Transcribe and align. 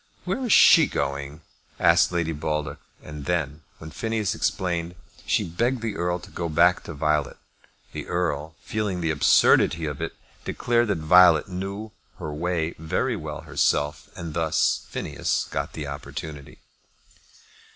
"Where 0.25 0.43
is 0.43 0.51
she 0.51 0.87
going?" 0.87 1.41
asked 1.79 2.11
Lady 2.11 2.31
Baldock; 2.31 2.79
and 3.03 3.25
then, 3.25 3.61
when 3.77 3.91
Phineas 3.91 4.33
explained, 4.33 4.95
she 5.27 5.43
begged 5.43 5.83
the 5.83 5.95
Earl 5.95 6.17
to 6.21 6.31
go 6.31 6.49
back 6.49 6.81
to 6.85 6.95
Violet. 6.95 7.37
The 7.91 8.07
Earl, 8.07 8.55
feeling 8.63 9.01
the 9.01 9.11
absurdity 9.11 9.85
of 9.85 9.99
this, 9.99 10.09
declared 10.43 10.87
that 10.87 10.97
Violet 10.97 11.49
knew 11.49 11.91
her 12.17 12.33
way 12.33 12.73
very 12.79 13.15
well 13.15 13.41
herself, 13.41 14.09
and 14.15 14.33
thus 14.33 14.87
Phineas 14.89 15.45
got 15.51 15.75
his 15.75 15.85
opportunity. 15.85 16.57